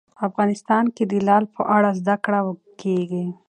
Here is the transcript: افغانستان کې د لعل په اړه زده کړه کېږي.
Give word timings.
افغانستان 0.27 0.83
کې 0.95 1.03
د 1.11 1.13
لعل 1.27 1.45
په 1.55 1.61
اړه 1.75 1.89
زده 1.99 2.15
کړه 2.25 2.41
کېږي. 2.81 3.25